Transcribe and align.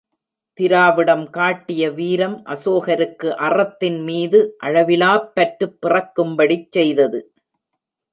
திராவிடம் 0.59 1.29
காட்டிய 1.29 1.91
வீரம் 1.91 2.43
அசோகருக்கு 2.45 3.29
அறத்தின் 3.39 3.99
மீது 4.03 4.55
அளவிலாப் 4.57 5.35
பற்றுப் 5.35 5.77
பிறக்கும்படிச் 5.81 6.67
செய்தது. 6.69 7.21